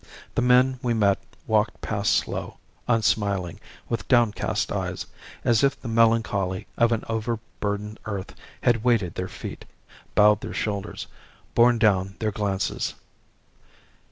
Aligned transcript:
The 0.33 0.41
men 0.41 0.79
we 0.81 0.95
met 0.95 1.19
walked 1.45 1.79
past 1.81 2.13
slow, 2.13 2.57
unsmiling, 2.87 3.59
with 3.87 4.07
downcast 4.07 4.71
eyes, 4.71 5.05
as 5.45 5.63
if 5.63 5.79
the 5.79 5.87
melancholy 5.87 6.65
of 6.75 6.91
an 6.91 7.03
over 7.07 7.37
burdened 7.59 7.99
earth 8.05 8.33
had 8.61 8.83
weighted 8.83 9.13
their 9.13 9.27
feet, 9.29 9.63
bowed 10.15 10.41
their 10.41 10.55
shoulders, 10.55 11.05
borne 11.53 11.77
down 11.77 12.15
their 12.17 12.31
glances. 12.31 12.95